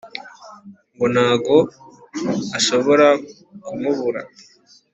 ngo 0.93 1.05
ntago 1.13 1.57
ashobora 2.57 3.07
kumubura 3.65 4.21